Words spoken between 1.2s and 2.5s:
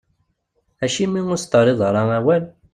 ur asent-terriḍ ara awal?